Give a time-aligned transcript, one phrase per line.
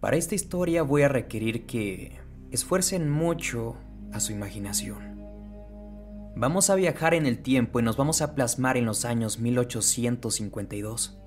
[0.00, 2.20] Para esta historia voy a requerir que
[2.52, 3.74] esfuercen mucho
[4.12, 5.18] a su imaginación.
[6.36, 11.18] Vamos a viajar en el tiempo y nos vamos a plasmar en los años 1852.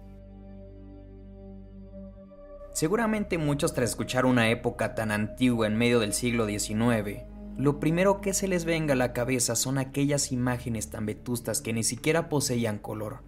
[2.72, 7.24] Seguramente muchos tras escuchar una época tan antigua en medio del siglo XIX,
[7.58, 11.74] lo primero que se les venga a la cabeza son aquellas imágenes tan vetustas que
[11.74, 13.22] ni siquiera poseían color.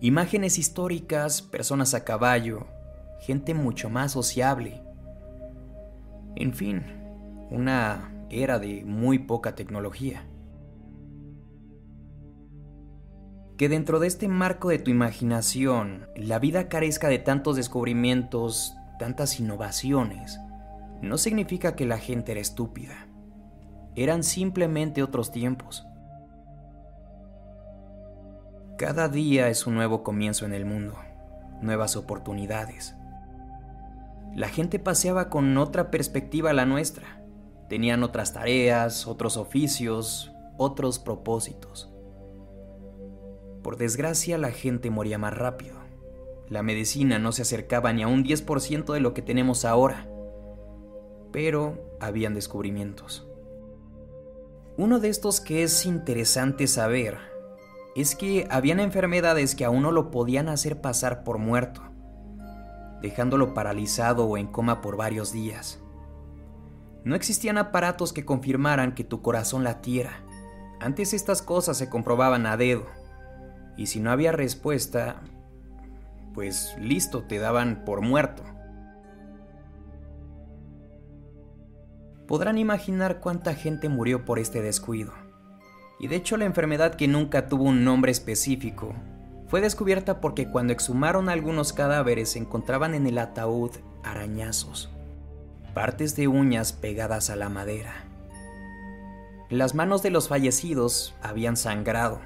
[0.00, 2.66] Imágenes históricas, personas a caballo,
[3.20, 4.82] gente mucho más sociable.
[6.36, 6.82] En fin,
[7.50, 10.24] una era de muy poca tecnología.
[13.56, 19.40] Que dentro de este marco de tu imaginación la vida carezca de tantos descubrimientos, tantas
[19.40, 20.38] innovaciones,
[21.02, 23.08] no significa que la gente era estúpida.
[23.94, 25.86] Eran simplemente otros tiempos.
[28.76, 30.96] Cada día es un nuevo comienzo en el mundo,
[31.60, 32.94] nuevas oportunidades.
[34.34, 37.24] La gente paseaba con otra perspectiva a la nuestra.
[37.68, 41.92] Tenían otras tareas, otros oficios, otros propósitos.
[43.62, 45.76] Por desgracia la gente moría más rápido.
[46.48, 50.08] La medicina no se acercaba ni a un 10% de lo que tenemos ahora.
[51.32, 53.26] Pero habían descubrimientos.
[54.78, 57.18] Uno de estos que es interesante saber
[57.96, 61.87] es que habían enfermedades que a uno lo podían hacer pasar por muerto
[63.02, 65.80] dejándolo paralizado o en coma por varios días.
[67.04, 70.20] No existían aparatos que confirmaran que tu corazón latiera.
[70.80, 72.86] Antes estas cosas se comprobaban a dedo.
[73.76, 75.22] Y si no había respuesta,
[76.34, 78.42] pues listo, te daban por muerto.
[82.26, 85.12] Podrán imaginar cuánta gente murió por este descuido.
[85.98, 88.94] Y de hecho la enfermedad que nunca tuvo un nombre específico
[89.48, 93.72] fue descubierta porque cuando exhumaron algunos cadáveres encontraban en el ataúd
[94.04, 94.90] arañazos,
[95.74, 98.04] partes de uñas pegadas a la madera.
[99.50, 102.20] Las manos de los fallecidos habían sangrado,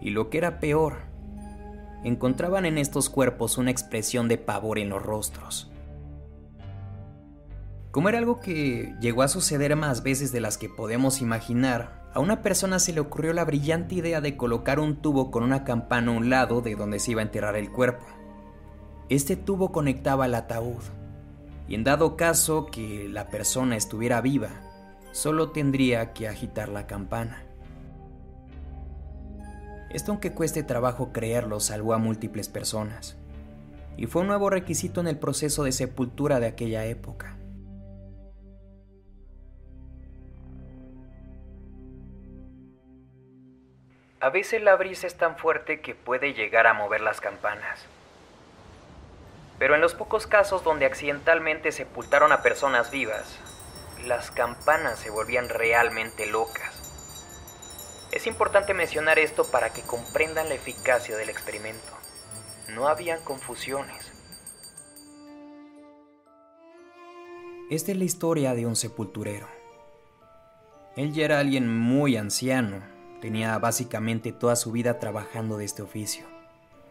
[0.00, 0.98] y lo que era peor,
[2.04, 5.71] encontraban en estos cuerpos una expresión de pavor en los rostros.
[7.92, 12.20] Como era algo que llegó a suceder más veces de las que podemos imaginar, a
[12.20, 16.10] una persona se le ocurrió la brillante idea de colocar un tubo con una campana
[16.10, 18.06] a un lado de donde se iba a enterrar el cuerpo.
[19.10, 20.80] Este tubo conectaba al ataúd,
[21.68, 24.48] y en dado caso que la persona estuviera viva,
[25.10, 27.42] solo tendría que agitar la campana.
[29.90, 33.18] Esto aunque cueste trabajo creerlo, salvó a múltiples personas,
[33.98, 37.36] y fue un nuevo requisito en el proceso de sepultura de aquella época.
[44.22, 47.86] A veces la brisa es tan fuerte que puede llegar a mover las campanas.
[49.58, 53.40] Pero en los pocos casos donde accidentalmente sepultaron a personas vivas,
[54.06, 56.78] las campanas se volvían realmente locas.
[58.12, 61.92] Es importante mencionar esto para que comprendan la eficacia del experimento.
[62.68, 64.12] No habían confusiones.
[67.70, 69.48] Esta es la historia de un sepulturero.
[70.94, 76.24] Él ya era alguien muy anciano Tenía básicamente toda su vida trabajando de este oficio.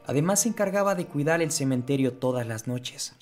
[0.06, 3.14] Además se encargaba de cuidar el cementerio todas las noches.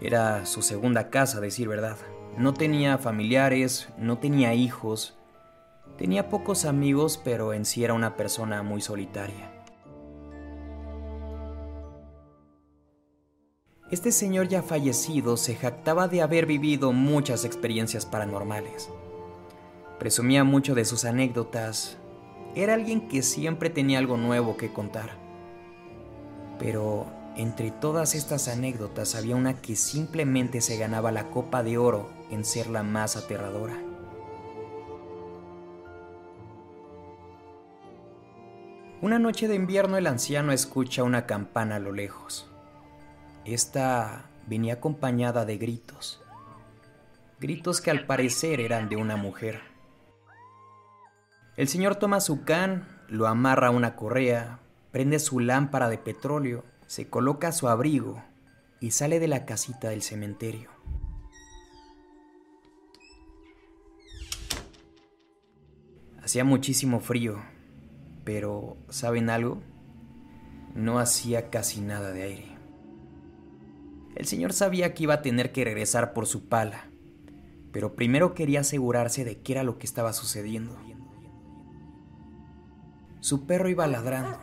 [0.00, 1.98] Era su segunda casa, decir verdad.
[2.38, 5.18] No tenía familiares, no tenía hijos,
[5.98, 9.52] tenía pocos amigos, pero en sí era una persona muy solitaria.
[13.90, 18.88] Este señor ya fallecido se jactaba de haber vivido muchas experiencias paranormales.
[19.98, 21.98] Presumía mucho de sus anécdotas.
[22.54, 25.10] Era alguien que siempre tenía algo nuevo que contar.
[26.58, 32.10] Pero entre todas estas anécdotas había una que simplemente se ganaba la copa de oro
[32.30, 33.78] en ser la más aterradora.
[39.00, 42.48] Una noche de invierno el anciano escucha una campana a lo lejos.
[43.44, 46.22] Esta venía acompañada de gritos.
[47.40, 49.71] Gritos que al parecer eran de una mujer.
[51.54, 54.60] El señor toma su can, lo amarra a una correa,
[54.90, 58.22] prende su lámpara de petróleo, se coloca su abrigo
[58.80, 60.70] y sale de la casita del cementerio.
[66.22, 67.42] Hacía muchísimo frío,
[68.24, 69.60] pero ¿saben algo?
[70.74, 72.56] No hacía casi nada de aire.
[74.14, 76.88] El señor sabía que iba a tener que regresar por su pala,
[77.72, 80.78] pero primero quería asegurarse de qué era lo que estaba sucediendo.
[83.22, 84.36] Su perro iba ladrando,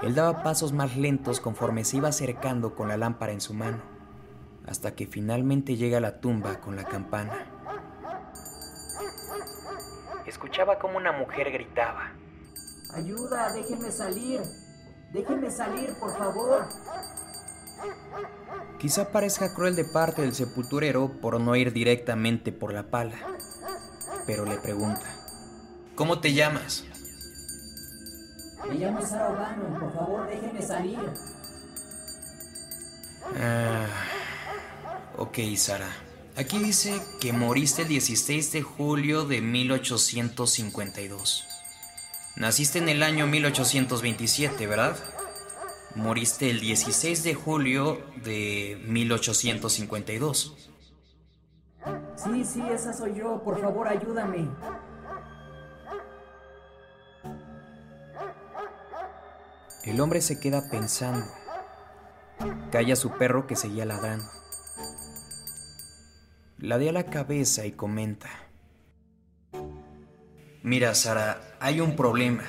[0.00, 3.82] Él daba pasos más lentos conforme se iba acercando con la lámpara en su mano,
[4.68, 7.44] hasta que finalmente llega a la tumba con la campana.
[10.26, 12.12] Escuchaba como una mujer gritaba.
[12.94, 14.42] Ayuda, déjenme salir.
[15.12, 16.68] Déjenme salir, por favor.
[18.78, 23.16] Quizá parezca cruel de parte del sepulturero por no ir directamente por la pala,
[24.24, 25.06] pero le pregunta,
[25.96, 26.84] ¿cómo te llamas?
[28.68, 30.98] Me llamo Sara O'Bannon, por favor, déjenme salir.
[33.40, 33.86] Ah,
[35.18, 35.88] ok, Sara.
[36.36, 41.46] Aquí dice que moriste el 16 de julio de 1852.
[42.36, 44.96] Naciste en el año 1827, ¿verdad?
[45.94, 50.70] Moriste el 16 de julio de 1852.
[52.16, 53.40] Sí, sí, esa soy yo.
[53.44, 54.48] Por favor, ayúdame.
[59.84, 61.26] El hombre se queda pensando.
[62.72, 64.24] Calla a su perro que seguía ladrando.
[66.58, 68.30] Ladea la cabeza y comenta.
[70.62, 72.44] Mira, Sara, hay un problema.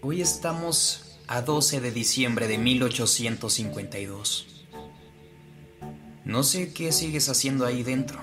[0.00, 4.66] Hoy estamos a 12 de diciembre de 1852.
[6.24, 8.18] No sé qué sigues haciendo ahí dentro,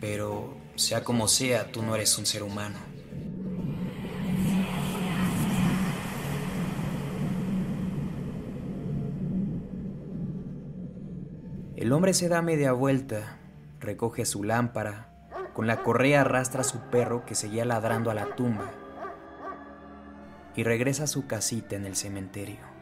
[0.00, 2.93] pero sea como sea, tú no eres un ser humano.
[11.84, 13.36] El hombre se da media vuelta,
[13.78, 15.08] recoge su lámpara,
[15.52, 18.70] con la correa arrastra a su perro que seguía ladrando a la tumba
[20.56, 22.73] y regresa a su casita en el cementerio.